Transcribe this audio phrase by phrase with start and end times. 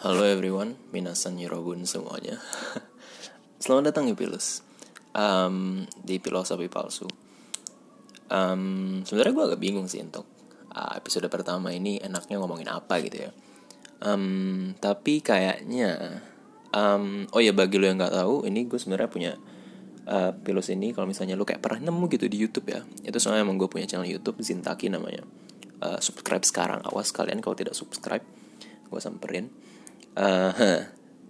[0.00, 2.40] Halo everyone, minasan yorobun semuanya.
[3.60, 4.64] Selamat datang di Pilus
[5.12, 7.04] um, di filosofi palsu.
[8.32, 10.24] Um, Sebenarnya gue agak bingung sih untuk
[10.72, 13.30] uh, episode pertama ini enaknya ngomongin apa gitu ya.
[14.00, 16.24] Um, tapi kayaknya,
[16.72, 19.32] um, oh ya bagi lo yang nggak tahu, ini gue sebenarnya punya
[20.08, 20.96] uh, Pilus ini.
[20.96, 23.84] Kalau misalnya lo kayak pernah nemu gitu di YouTube ya, itu soalnya emang gue punya
[23.84, 25.28] channel YouTube Zintaki namanya.
[25.76, 28.24] Uh, subscribe sekarang, awas kalian kalau tidak subscribe,
[28.88, 29.52] gue samperin
[30.16, 30.50] uh,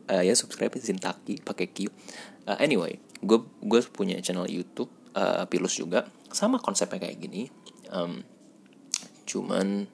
[0.09, 1.89] uh, ya subscribe Zintaki pakai Q.
[2.47, 6.09] Uh, anyway gue gue punya channel YouTube uh, Pilus juga.
[6.31, 7.51] Sama konsepnya kayak gini.
[7.93, 8.25] Um,
[9.29, 9.91] cuman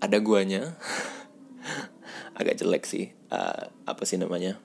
[0.00, 0.74] ada guanya.
[2.38, 4.56] Agak jelek sih uh, apa sih namanya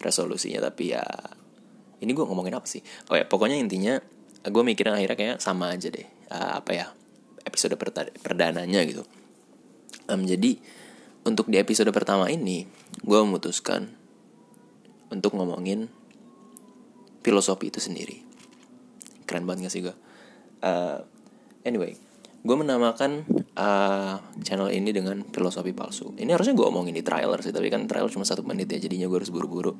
[0.00, 0.62] resolusinya.
[0.70, 1.02] Tapi ya
[2.00, 2.80] ini gue ngomongin apa sih?
[3.10, 3.98] Oh ya pokoknya intinya
[4.42, 6.86] gue mikirin akhirnya kayak sama aja deh uh, apa ya
[7.42, 7.74] episode
[8.22, 9.02] perdananya gitu.
[10.10, 10.58] Um, jadi
[11.22, 12.66] untuk di episode pertama ini,
[13.02, 13.90] gue memutuskan
[15.12, 15.86] untuk ngomongin
[17.22, 18.24] filosofi itu sendiri.
[19.28, 19.94] Keren banget gak sih gue?
[20.62, 20.98] Uh,
[21.62, 21.94] anyway,
[22.42, 23.22] gue menamakan
[23.54, 26.10] uh, channel ini dengan filosofi palsu.
[26.18, 29.06] Ini harusnya gue omongin di trailer sih, tapi kan trailer cuma satu menit ya, jadinya
[29.06, 29.78] gue harus buru-buru.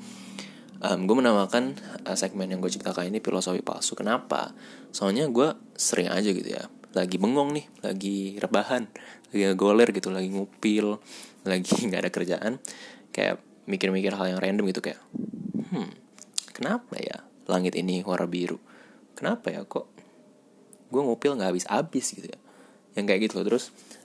[0.82, 3.94] Um, gue menamakan uh, segmen yang gue ciptakan ini filosofi palsu.
[3.98, 4.54] Kenapa?
[4.94, 8.84] Soalnya gue sering aja gitu ya, lagi bengong nih, lagi rebahan,
[9.32, 11.00] lagi goler gitu, lagi ngupil,
[11.50, 12.52] lagi nggak ada kerjaan
[13.12, 14.98] kayak mikir-mikir hal yang random gitu kayak
[15.70, 15.90] hmm
[16.52, 18.58] kenapa ya langit ini warna biru?
[19.18, 19.90] Kenapa ya kok
[20.92, 22.38] gue ngupil nggak habis-habis gitu ya?
[22.94, 23.44] Yang kayak gitu loh.
[23.50, 23.64] Terus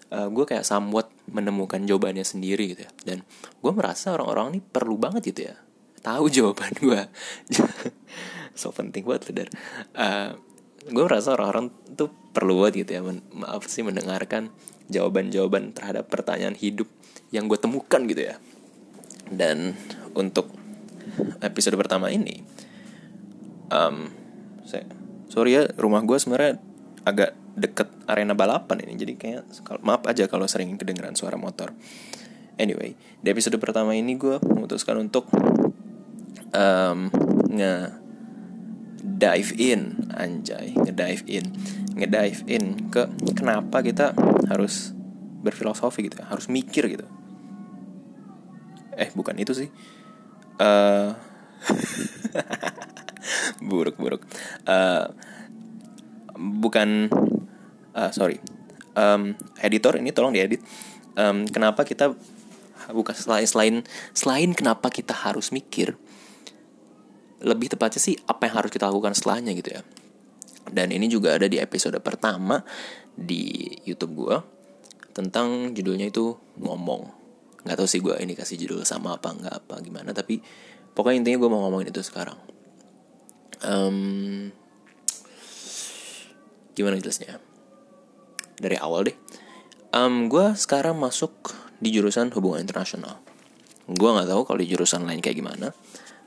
[0.09, 2.91] uh, gue kayak somewhat menemukan jawabannya sendiri gitu ya.
[3.03, 3.21] Dan
[3.61, 5.55] gue merasa orang-orang ini perlu banget gitu ya.
[6.02, 7.02] Tahu jawaban gue
[8.58, 9.53] so penting buat leader
[9.93, 10.33] uh,
[10.88, 14.53] gue merasa orang-orang tuh perlu banget gitu ya men maaf sih mendengarkan
[14.88, 16.88] jawaban-jawaban terhadap pertanyaan hidup
[17.31, 18.35] yang gue temukan gitu ya.
[19.27, 19.75] Dan
[20.15, 20.47] untuk
[21.43, 22.43] episode pertama ini
[23.71, 24.11] um,
[24.64, 24.87] saya
[25.27, 26.59] sorry ya rumah gue sebenarnya
[27.03, 29.43] agak deket arena balapan ini jadi kayak
[29.83, 31.76] maaf aja kalau sering kedengeran suara motor.
[32.55, 35.27] Anyway di episode pertama ini gue memutuskan untuk
[36.55, 37.11] um,
[37.52, 38.07] nge
[39.08, 41.45] dive in anjay nge dive in
[41.95, 44.12] nge dive in ke kenapa kita
[44.52, 44.92] harus
[45.40, 47.08] berfilosofi gitu harus mikir gitu.
[49.00, 49.70] Eh bukan itu sih.
[50.60, 51.16] Uh,
[53.70, 54.22] buruk buruk.
[54.68, 55.14] Uh,
[56.36, 57.08] bukan
[57.95, 58.44] uh, sorry.
[58.98, 60.60] Um, editor ini tolong diedit.
[61.18, 62.18] Um, kenapa kita
[62.92, 63.76] bukan selain selain
[64.14, 65.98] selain kenapa kita harus mikir
[67.43, 69.81] lebih tepatnya sih apa yang harus kita lakukan setelahnya gitu ya.
[70.67, 72.59] Dan ini juga ada di episode pertama
[73.14, 74.37] di YouTube gue
[75.14, 77.14] tentang judulnya itu ngomong.
[77.64, 80.42] Nggak tahu sih gue ini kasih judul sama apa nggak apa gimana tapi
[80.93, 82.37] pokoknya intinya gue mau ngomongin itu sekarang.
[83.65, 84.49] Um,
[86.77, 87.42] gimana jelasnya?
[88.58, 89.17] Dari awal deh.
[89.93, 93.21] Um, gue sekarang masuk di jurusan hubungan internasional.
[93.87, 95.71] Gue nggak tahu kalau di jurusan lain kayak gimana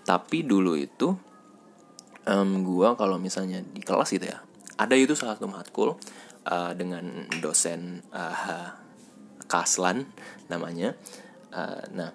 [0.06, 1.12] tapi dulu itu
[2.27, 4.41] um, gue kalau misalnya di kelas gitu ya
[4.81, 6.00] ada itu salah satu matkul
[6.49, 8.72] uh, dengan dosen uh,
[9.50, 10.06] Kaslan
[10.47, 10.94] namanya.
[11.50, 12.15] Uh, nah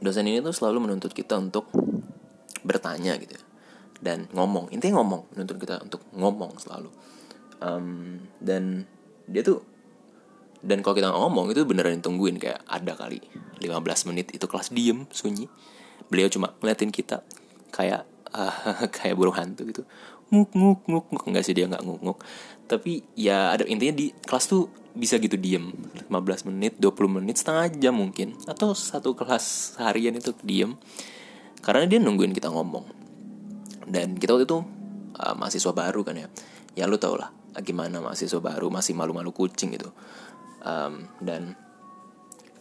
[0.00, 1.68] dosen ini tuh selalu menuntut kita untuk
[2.64, 3.44] bertanya gitu ya.
[4.02, 4.72] dan ngomong.
[4.74, 6.90] Intinya ngomong menuntut kita untuk ngomong selalu.
[7.62, 8.86] Um, dan
[9.28, 9.62] dia tuh
[10.58, 13.22] dan kalau kita ngomong itu beneran ditungguin kayak ada kali
[13.62, 15.46] 15 menit itu kelas diem sunyi
[16.06, 17.26] beliau cuma ngeliatin kita
[17.74, 19.82] kayak uh, kayak burung hantu gitu.
[20.30, 21.24] Nguk nguk nguk nguk.
[21.26, 22.18] Nggak sih dia nggak nguk nguk.
[22.70, 25.72] Tapi ya ada intinya di kelas tuh bisa gitu diem.
[26.10, 28.36] 15 menit 20 menit setengah jam mungkin.
[28.44, 30.76] Atau satu kelas seharian itu diem.
[31.64, 32.84] Karena dia nungguin kita ngomong.
[33.88, 34.58] Dan kita waktu itu
[35.16, 36.28] uh, mahasiswa baru kan ya.
[36.76, 37.32] Ya lu tau lah
[37.62, 39.90] gimana mahasiswa baru masih malu-malu kucing gitu.
[40.62, 41.54] Um, dan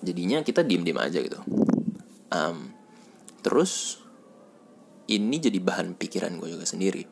[0.02, 1.40] jadinya kita diem-diem aja gitu.
[2.30, 2.77] Um,
[3.48, 4.04] terus
[5.08, 7.08] ini jadi bahan pikiran gue juga sendiri.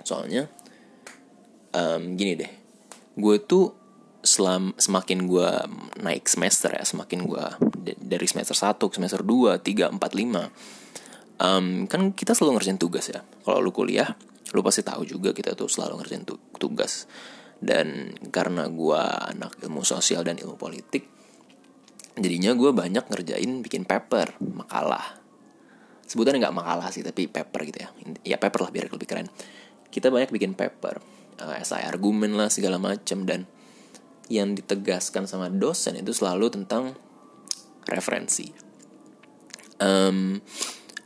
[0.00, 0.48] Soalnya
[1.76, 2.52] um, gini deh.
[3.12, 3.76] Gue tuh
[4.24, 5.48] selam semakin gue
[6.00, 7.44] naik semester ya semakin gue
[7.98, 13.12] dari semester 1 ke semester 2, 3, 4, 5 um, kan kita selalu ngerjain tugas
[13.12, 13.20] ya.
[13.20, 14.16] Kalau lu kuliah
[14.56, 16.24] lu pasti tahu juga kita tuh selalu ngerjain
[16.56, 17.04] tugas.
[17.62, 21.21] Dan karena gue anak ilmu sosial dan ilmu politik
[22.16, 25.20] jadinya gue banyak ngerjain bikin paper makalah.
[26.04, 27.88] Sebutannya nggak makalah sih tapi paper gitu ya.
[28.24, 29.32] Ya paper lah biar lebih keren.
[29.88, 31.00] Kita banyak bikin paper
[31.40, 33.48] uh, esai argumen lah segala macam dan
[34.28, 36.96] yang ditegaskan sama dosen itu selalu tentang
[37.88, 38.48] referensi.
[39.82, 40.38] Um,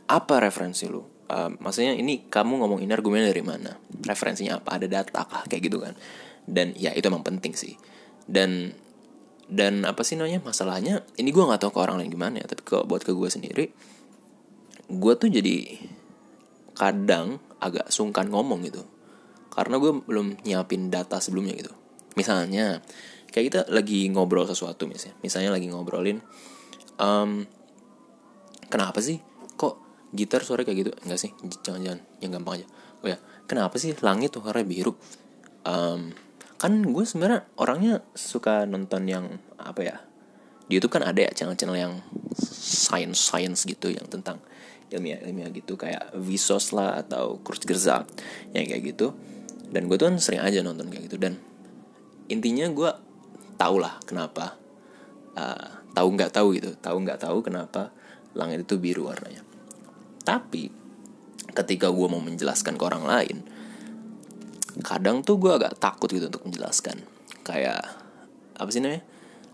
[0.07, 1.03] apa referensi lu?
[1.27, 3.75] Uh, maksudnya ini kamu ngomong ini argumen dari mana?
[4.03, 4.79] Referensinya apa?
[4.79, 5.43] Ada data kah?
[5.49, 5.93] Kayak gitu kan.
[6.47, 7.75] Dan ya itu emang penting sih.
[8.23, 8.71] Dan
[9.47, 12.67] dan apa sih namanya masalahnya ini gue nggak tahu ke orang lain gimana ya tapi
[12.67, 13.65] kalau buat ke gue sendiri
[14.87, 15.55] gue tuh jadi
[16.77, 18.85] kadang agak sungkan ngomong gitu.
[19.51, 21.73] Karena gue belum nyiapin data sebelumnya gitu.
[22.13, 22.85] Misalnya
[23.33, 26.23] kayak kita lagi ngobrol sesuatu misalnya misalnya lagi ngobrolin
[26.95, 27.43] um,
[28.71, 29.19] kenapa sih
[29.59, 29.77] kok
[30.15, 30.91] gitar suara kayak gitu?
[31.03, 31.31] Enggak sih
[31.65, 32.67] jangan-jangan yang gampang aja.
[33.03, 34.95] Oh ya kenapa sih langit tuh warna biru?
[35.67, 36.15] Um,
[36.57, 39.97] kan gue sebenarnya orangnya suka nonton yang apa ya
[40.67, 41.93] di YouTube kan ada ya channel-channel yang
[42.37, 44.43] science science gitu yang tentang
[44.91, 49.15] ilmiah ilmiah gitu kayak Visos lah atau Kurzgesagt yang kayak gitu.
[49.67, 51.19] Dan gue tuh kan sering aja nonton kayak gitu.
[51.19, 51.39] Dan
[52.27, 52.91] intinya gue
[53.55, 54.59] tau lah kenapa
[55.35, 57.91] uh, tahu nggak tahu gitu tahu nggak tahu kenapa
[58.35, 59.43] langit itu biru warnanya.
[60.27, 60.67] Tapi
[61.55, 63.37] ketika gue mau menjelaskan ke orang lain
[64.83, 67.01] kadang tuh gue agak takut gitu untuk menjelaskan.
[67.41, 67.81] Kayak
[68.57, 69.03] apa sih namanya?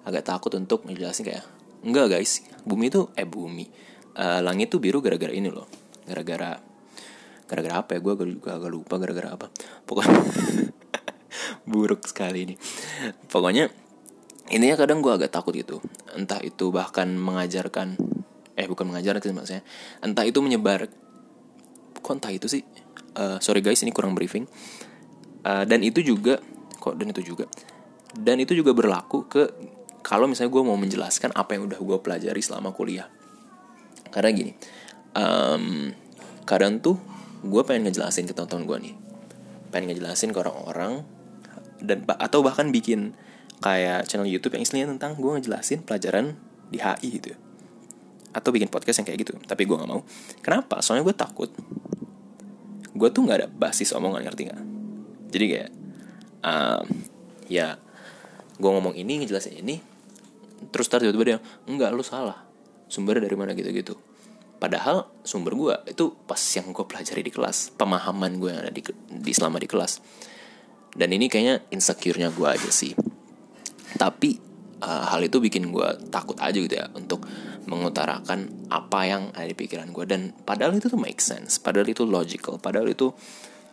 [0.04, 1.44] Agak takut untuk menjelaskan kayak
[1.84, 2.44] enggak guys.
[2.68, 3.68] Bumi itu eh bumi.
[4.14, 5.68] Uh, langit tuh biru gara-gara ini loh.
[6.06, 6.60] Gara-gara
[7.48, 8.00] gara-gara apa ya?
[8.04, 9.48] Gue agak, agak lupa gara-gara apa.
[9.88, 10.18] Pokoknya
[11.72, 12.56] buruk sekali ini.
[13.31, 13.72] Pokoknya
[14.52, 15.80] ininya kadang gue agak takut gitu.
[16.14, 17.96] Entah itu bahkan mengajarkan
[18.54, 19.64] eh bukan mengajarkan sih maksudnya.
[20.04, 20.92] Entah itu menyebar
[22.04, 22.68] kok entah itu sih?
[23.14, 24.50] Uh, sorry guys ini kurang briefing
[25.44, 26.40] uh, dan itu juga
[26.80, 27.48] kok dan itu juga
[28.13, 29.44] dan itu juga berlaku ke
[30.04, 33.07] kalau misalnya gue mau menjelaskan apa yang udah gue pelajari selama kuliah.
[34.12, 34.51] Karena gini
[35.16, 35.90] um,
[36.44, 37.00] kadang tuh
[37.42, 38.95] gue pengen ngejelasin ke teman-teman gue nih.
[39.72, 41.07] Pengen ngejelasin ke orang-orang
[41.81, 43.18] dan atau bahkan bikin
[43.63, 46.36] kayak channel YouTube yang istilahnya tentang gue ngejelasin pelajaran
[46.68, 47.34] di HI gitu
[48.34, 50.04] atau bikin podcast yang kayak gitu tapi gue nggak mau.
[50.45, 50.84] Kenapa?
[50.84, 51.50] Soalnya gue takut.
[52.94, 54.73] Gue tuh nggak ada basis omongan ngerti nggak
[55.33, 55.71] jadi kayak
[56.45, 56.81] uh,
[57.50, 57.81] ya
[58.53, 59.81] gue ngomong ini ngejelasin ini
[60.69, 62.45] terus tiba-tiba dia enggak lu salah.
[62.88, 63.57] Sumbernya dari mana?
[63.57, 63.97] gitu-gitu.
[64.62, 68.85] Padahal sumber gue itu pas yang gue pelajari di kelas pemahaman gue yang ada di,
[69.09, 70.00] di selama di kelas.
[70.94, 72.95] Dan ini kayaknya insecure-nya gue aja sih.
[73.97, 77.24] Tapi uh, hal itu bikin gue takut aja gitu ya untuk
[77.68, 82.03] mengutarakan apa yang ada di pikiran gue dan padahal itu tuh make sense padahal itu
[82.03, 83.15] logical padahal itu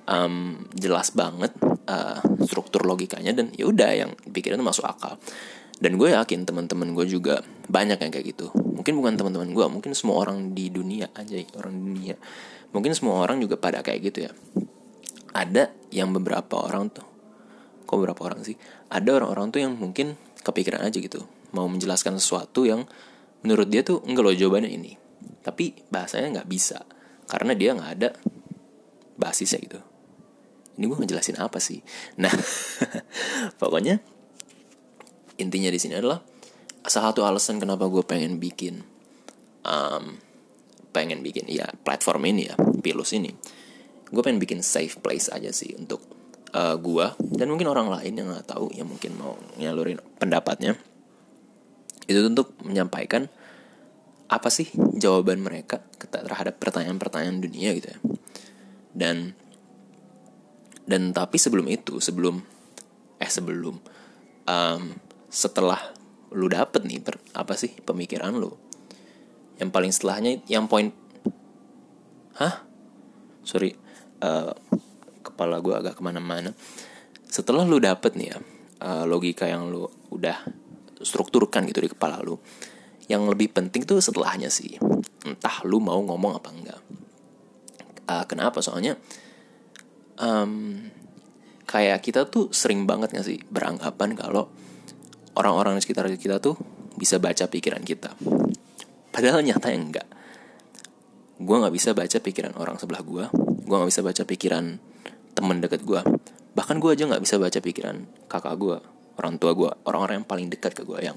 [0.09, 1.53] um, jelas banget
[1.89, 5.19] uh, struktur logikanya dan ya udah yang pikiran masuk akal.
[5.81, 7.41] Dan gue yakin teman-teman gue juga
[7.73, 8.53] banyak yang kayak gitu.
[8.53, 12.17] Mungkin bukan teman-teman gue mungkin semua orang di dunia aja orang di dunia.
[12.71, 14.33] Mungkin semua orang juga pada kayak gitu ya.
[15.33, 17.07] Ada yang beberapa orang tuh
[17.89, 18.61] kok beberapa orang sih?
[18.93, 21.25] Ada orang-orang tuh yang mungkin kepikiran aja gitu
[21.57, 22.87] mau menjelaskan sesuatu yang
[23.41, 25.01] menurut dia tuh enggak loh jawabannya ini.
[25.41, 26.85] Tapi bahasanya nggak bisa
[27.25, 28.11] karena dia nggak ada
[29.17, 29.81] basisnya gitu
[30.81, 31.85] ini gue ngejelasin apa sih?
[32.17, 32.33] Nah
[33.61, 34.01] pokoknya
[35.37, 36.25] intinya di sini adalah
[36.89, 38.81] salah satu alasan kenapa gue pengen bikin
[39.69, 40.17] um,
[40.97, 43.29] pengen bikin ya platform ini ya pilus ini.
[44.09, 46.01] Gue pengen bikin safe place aja sih untuk
[46.57, 47.07] uh, gue
[47.37, 50.81] dan mungkin orang lain yang nggak tahu yang mungkin mau nyalurin pendapatnya.
[52.09, 53.29] Itu untuk menyampaikan
[54.33, 57.99] apa sih jawaban mereka terhadap pertanyaan-pertanyaan dunia gitu ya.
[58.97, 59.37] Dan
[60.89, 62.41] dan tapi sebelum itu sebelum
[63.21, 63.77] eh sebelum
[64.49, 64.83] um,
[65.31, 65.79] setelah
[66.31, 68.55] lu dapet nih per, apa sih pemikiran lu?
[69.61, 70.89] Yang paling setelahnya yang poin
[72.39, 72.65] hah?
[73.45, 73.77] Sorry
[74.25, 74.55] uh,
[75.21, 76.57] kepala gue agak ke mana-mana.
[77.29, 78.39] Setelah lu dapet nih ya
[78.83, 80.37] uh, logika yang lu udah
[81.01, 82.37] strukturkan gitu di kepala lu
[83.11, 84.79] yang lebih penting tuh setelahnya sih
[85.27, 86.81] entah lu mau ngomong apa enggak.
[88.07, 88.63] Uh, kenapa?
[88.63, 88.95] Soalnya
[90.21, 90.85] um,
[91.65, 94.53] kayak kita tuh sering banget gak sih beranggapan kalau
[95.35, 96.55] orang-orang di sekitar kita tuh
[96.95, 98.13] bisa baca pikiran kita.
[99.11, 100.09] Padahal nyata yang enggak.
[101.41, 103.25] Gue gak bisa baca pikiran orang sebelah gue.
[103.65, 104.77] Gue gak bisa baca pikiran
[105.33, 106.03] temen deket gue.
[106.53, 108.77] Bahkan gue aja gak bisa baca pikiran kakak gue,
[109.17, 111.17] orang tua gue, orang-orang yang paling dekat ke gue yang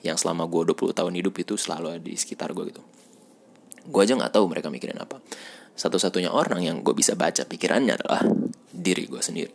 [0.00, 2.82] yang selama gue 20 tahun hidup itu selalu ada di sekitar gue gitu.
[3.86, 5.22] Gue aja gak tahu mereka mikirin apa.
[5.76, 8.20] Satu-satunya orang yang gue bisa baca pikirannya adalah
[8.68, 9.52] diri gue sendiri.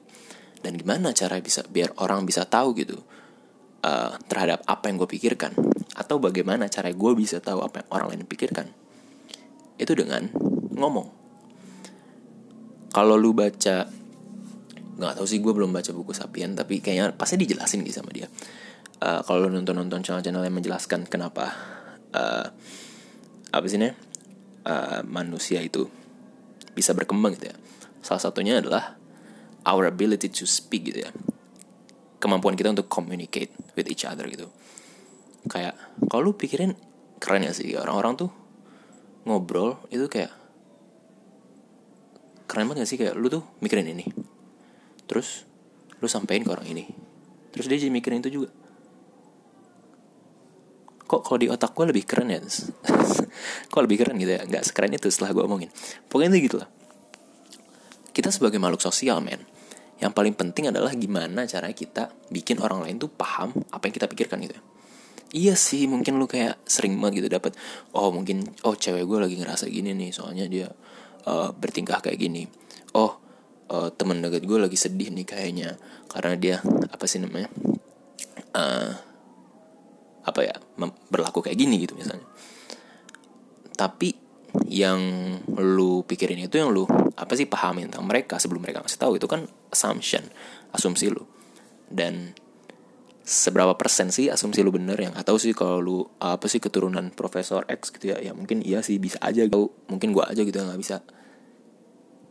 [0.62, 2.98] Dan gimana cara bisa biar orang bisa tahu gitu
[3.86, 5.53] uh, terhadap apa yang gue pikirkan
[5.96, 8.67] atau bagaimana cara gue bisa tahu apa yang orang lain pikirkan
[9.77, 10.27] itu dengan
[10.75, 11.08] ngomong
[12.91, 13.88] kalau lu baca
[14.96, 18.27] nggak tahu sih gue belum baca buku Sapien tapi kayaknya pasti dijelasin gitu sama dia
[19.03, 21.51] uh, kalau nonton nonton channel-channel yang menjelaskan kenapa
[22.15, 22.48] uh,
[23.51, 23.91] apa sih nih
[24.66, 25.88] uh, manusia itu
[26.76, 27.56] bisa berkembang gitu ya.
[28.02, 28.98] Salah satunya adalah
[29.66, 31.12] our ability to speak gitu ya.
[32.20, 34.50] Kemampuan kita untuk communicate with each other gitu.
[35.46, 35.78] Kayak
[36.10, 36.74] kalau lu pikirin
[37.22, 37.74] keren ya sih.
[37.78, 38.30] Orang-orang tuh
[39.26, 40.34] ngobrol itu kayak
[42.50, 42.98] keren banget gak sih?
[42.98, 44.06] Kayak lu tuh mikirin ini.
[45.06, 45.46] Terus
[46.02, 46.90] lu sampein ke orang ini.
[47.54, 48.50] Terus dia jadi mikirin itu juga
[51.06, 52.42] kok kalau di otak gue lebih keren ya?
[53.72, 54.42] Kok lebih keren gitu ya?
[54.42, 55.70] Nggak sekeren itu setelah gue omongin.
[56.10, 56.70] Pokoknya itu gitu lah.
[58.10, 59.44] Kita sebagai makhluk sosial men
[59.96, 64.08] yang paling penting adalah gimana cara kita bikin orang lain tuh paham apa yang kita
[64.12, 64.64] pikirkan gitu ya.
[65.36, 67.56] Iya sih mungkin lu kayak sering banget gitu dapat
[67.92, 70.68] oh mungkin oh cewek gue lagi ngerasa gini nih soalnya dia
[71.28, 72.48] uh, bertingkah kayak gini.
[72.96, 73.20] Oh
[73.72, 75.70] uh, temen deket gue lagi sedih nih kayaknya
[76.12, 76.56] karena dia
[76.92, 77.52] apa sih namanya
[78.56, 78.92] uh,
[80.25, 80.55] apa ya
[81.10, 82.25] berlaku kayak gini gitu misalnya.
[83.75, 84.25] Tapi
[84.72, 85.00] yang
[85.60, 89.27] lu pikirin itu yang lu apa sih pahamin tentang mereka sebelum mereka ngasih tahu itu
[89.29, 90.25] kan assumption
[90.74, 91.24] asumsi lu.
[91.86, 92.34] Dan
[93.25, 97.67] seberapa persen sih asumsi lu bener yang atau sih kalau lu apa sih keturunan profesor
[97.70, 98.17] X gitu ya?
[98.22, 99.70] Ya mungkin iya sih bisa aja gitu.
[99.91, 101.03] Mungkin gua aja gitu nggak bisa.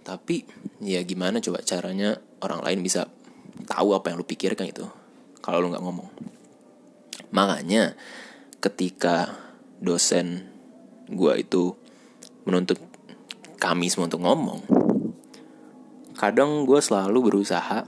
[0.05, 0.45] Tapi
[0.85, 3.09] ya gimana coba caranya orang lain bisa
[3.65, 4.85] tahu apa yang lu pikirkan itu
[5.41, 6.09] kalau lu nggak ngomong
[7.35, 7.99] Makanya
[8.63, 9.35] ketika
[9.83, 10.47] dosen
[11.11, 11.75] gue itu
[12.47, 12.79] menuntut
[13.59, 14.61] kami semua untuk ngomong,
[16.15, 17.85] kadang gue selalu berusaha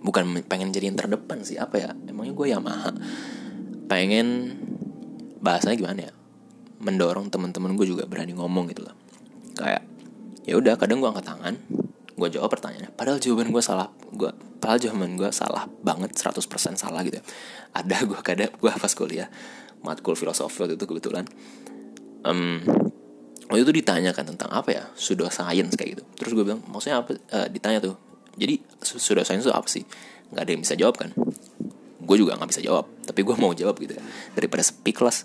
[0.00, 2.90] bukan pengen jadi yang terdepan sih apa ya emangnya gue Yamaha?
[3.90, 4.56] Pengen
[5.42, 6.12] bahasanya gimana ya
[6.80, 8.96] mendorong teman-teman gue juga berani ngomong gitu loh.
[9.58, 9.82] Kayak
[10.46, 11.54] ya udah kadang gue angkat tangan
[12.20, 12.92] gue jawab pertanyaannya.
[12.92, 13.88] Padahal jawaban gue salah.
[14.12, 14.28] Gue
[14.60, 16.44] padahal jawaban gue salah banget 100%
[16.76, 17.24] salah gitu ya.
[17.72, 19.32] ada gue kadang gue pas kuliah
[19.80, 21.24] matkul filosofi waktu itu kebetulan
[22.28, 22.60] um,
[23.48, 26.04] waktu itu ditanyakan tentang apa ya sudah science kayak gitu.
[26.20, 27.16] Terus gue bilang maksudnya apa?
[27.32, 27.96] Uh, ditanya tuh.
[28.36, 29.82] Jadi sudah science itu apa sih?
[30.30, 31.10] Nggak ada yang bisa jawab kan?
[32.04, 34.02] Gue juga nggak bisa jawab tapi gue mau jawab gitu ya.
[34.36, 35.24] Daripada speak kelas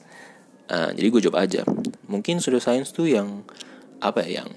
[0.72, 1.62] uh, jadi gue jawab aja.
[2.08, 3.44] Mungkin sudah science tuh yang
[4.00, 4.50] apa ya yang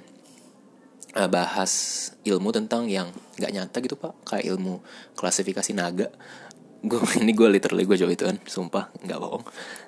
[1.17, 1.73] uh, bahas
[2.27, 4.13] ilmu tentang yang nggak nyata gitu pak.
[4.27, 4.83] Kayak ilmu
[5.15, 6.09] klasifikasi naga.
[6.85, 9.45] Gue ini gue literally gue jawab itu kan sumpah nggak bohong.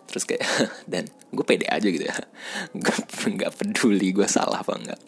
[0.08, 0.42] Terus kayak
[0.92, 2.16] dan gue pede aja gitu ya.
[2.82, 2.94] Gue
[3.36, 5.00] nggak peduli gue salah apa enggak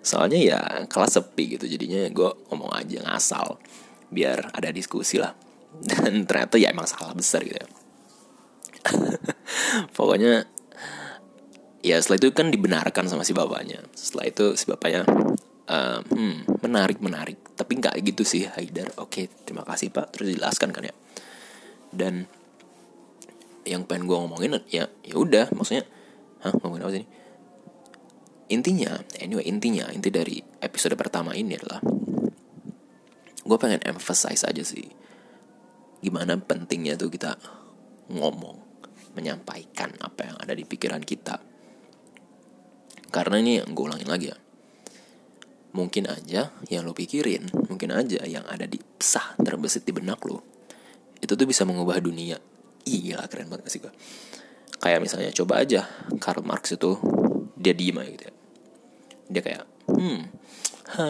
[0.00, 3.60] soalnya ya kelas sepi gitu jadinya gue ngomong aja ngasal
[4.10, 5.30] biar ada diskusi lah.
[5.70, 7.68] Dan ternyata ya emang salah besar gitu ya.
[9.96, 10.50] Pokoknya
[11.80, 13.84] ya setelah itu kan dibenarkan sama si bapaknya.
[13.96, 15.04] Setelah itu si bapaknya
[15.68, 17.38] uh, hmm, menarik menarik.
[17.56, 18.92] Tapi nggak gitu sih Haidar.
[19.00, 20.12] Oke terima kasih pak.
[20.14, 20.94] Terus jelaskan kan ya.
[21.90, 22.28] Dan
[23.68, 25.52] yang pengen gue ngomongin ya ya udah.
[25.52, 25.84] Maksudnya
[26.44, 27.08] hah ngomongin apa sih ini?
[28.50, 31.78] Intinya anyway intinya inti dari episode pertama ini adalah
[33.40, 34.86] gue pengen emphasize aja sih
[36.00, 37.36] gimana pentingnya tuh kita
[38.08, 38.56] ngomong
[39.18, 41.49] menyampaikan apa yang ada di pikiran kita
[43.10, 44.38] karena ini yang gue ulangin lagi ya
[45.70, 50.42] mungkin aja yang lo pikirin, mungkin aja yang ada di sah terbesit di benak lo,
[51.22, 52.38] itu tuh bisa mengubah dunia.
[52.86, 53.92] Iya keren banget gak sih gue.
[54.80, 55.86] Kayak misalnya coba aja
[56.18, 56.96] Karl Marx itu
[57.54, 58.34] dia diem aja gitu ya.
[59.30, 59.62] Dia kayak,
[59.94, 60.20] hmm,
[60.98, 61.04] ha,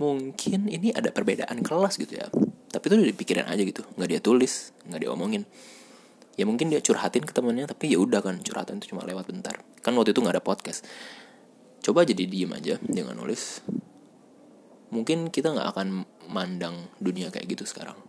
[0.00, 2.30] mungkin ini ada perbedaan kelas gitu ya.
[2.72, 5.44] Tapi itu udah dipikirin aja gitu, nggak dia tulis, nggak dia omongin.
[6.34, 9.60] Ya mungkin dia curhatin ke temennya, tapi ya udah kan curhatan itu cuma lewat bentar.
[9.84, 10.88] Kan waktu itu nggak ada podcast.
[11.84, 13.60] Coba jadi diem aja jangan nulis.
[14.88, 18.00] Mungkin kita nggak akan mandang dunia kayak gitu sekarang.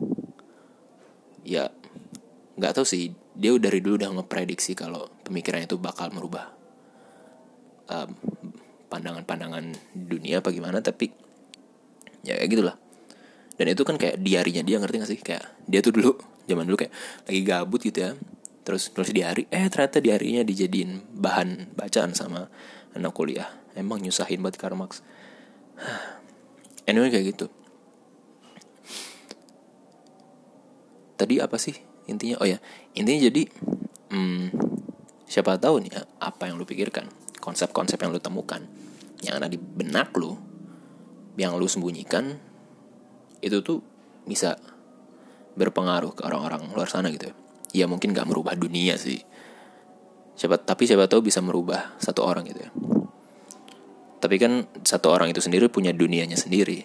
[1.44, 1.76] Ya
[2.56, 3.12] nggak tahu sih.
[3.36, 6.56] Dia dari dulu udah ngeprediksi kalau pemikirannya itu bakal merubah
[7.86, 11.12] pandangan pandangan-pandangan dunia apa gimana tapi
[12.24, 12.76] ya kayak gitulah.
[13.60, 15.20] Dan itu kan kayak diarinya dia ngerti gak sih?
[15.20, 16.12] Kayak dia tuh dulu
[16.48, 16.94] zaman dulu kayak
[17.28, 18.12] lagi gabut gitu ya
[18.66, 22.50] terus nulis diari eh ternyata diarinya dijadiin bahan bacaan sama
[22.98, 23.48] anak kuliah.
[23.78, 25.06] Emang nyusahin banget Karl Marx.
[26.90, 27.50] Anyway kayak gitu.
[31.18, 31.74] Tadi apa sih
[32.06, 32.38] intinya?
[32.42, 32.62] Oh ya
[32.94, 33.50] intinya jadi
[34.14, 34.54] hmm,
[35.26, 37.10] siapa tahu nih ya, apa yang lu pikirkan
[37.42, 38.62] konsep-konsep yang lu temukan
[39.26, 40.38] yang ada di benak lu
[41.36, 42.38] yang lu sembunyikan
[43.42, 43.82] itu tuh
[44.26, 44.58] bisa
[45.58, 47.36] berpengaruh ke orang-orang luar sana gitu ya
[47.76, 49.20] ya mungkin gak merubah dunia sih
[50.36, 52.72] siapa tapi siapa tahu bisa merubah satu orang gitu ya
[54.26, 56.82] tapi kan satu orang itu sendiri punya dunianya sendiri.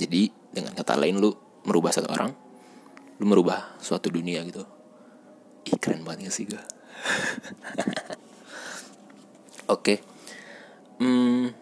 [0.00, 1.28] Jadi dengan kata lain lu
[1.68, 2.32] merubah satu orang,
[3.20, 4.64] lu merubah suatu dunia gitu.
[5.68, 6.56] Ih keren banget gak sih gue?
[9.68, 9.76] Oke.
[9.76, 9.98] Okay.
[11.04, 11.52] Hmm,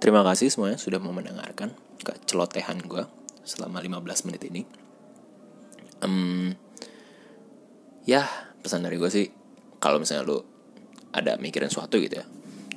[0.00, 3.04] terima kasih semuanya sudah mau mendengarkan kecelotehan gue
[3.44, 4.64] selama 15 menit ini.
[6.00, 6.56] Um,
[8.08, 8.24] ya,
[8.64, 9.28] pesan dari gue sih,
[9.78, 10.38] kalau misalnya lu
[11.12, 12.26] ada mikirin suatu gitu ya,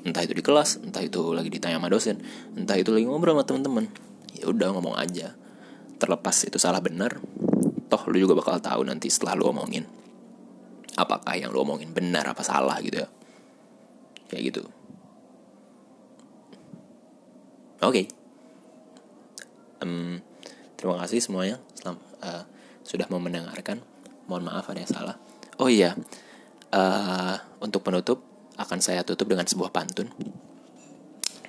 [0.04, 2.20] entah itu di kelas, entah itu lagi ditanya sama dosen,
[2.58, 3.86] entah itu lagi ngobrol sama temen-temen,
[4.36, 5.36] ya udah ngomong aja.
[5.98, 7.24] Terlepas itu salah benar,
[7.94, 9.86] toh lu juga bakal tahu nanti setelah lu omongin
[10.98, 13.10] apakah yang lu omongin benar apa salah gitu ya
[14.34, 14.62] kayak gitu
[17.86, 18.06] oke okay.
[19.86, 20.18] um,
[20.74, 22.42] terima kasih semuanya Selam, uh,
[22.84, 23.82] sudah mau mendengarkan
[24.28, 25.16] mohon maaf ada yang salah.
[25.60, 25.96] Oh iya
[26.72, 28.24] uh, untuk penutup
[28.56, 30.12] akan saya tutup dengan sebuah pantun.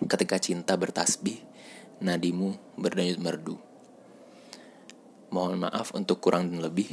[0.05, 1.39] Ketika cinta bertasbih
[2.03, 3.57] nadimu berdanyut merdu.
[5.31, 6.91] Mohon maaf untuk kurang dan lebih.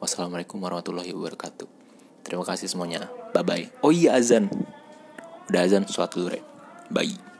[0.00, 1.68] Wassalamualaikum warahmatullahi wabarakatuh.
[2.24, 3.08] Terima kasih semuanya.
[3.36, 4.48] Bye bye oh iya azan.
[5.48, 6.54] Udah azan suatu dulu
[6.92, 7.33] bye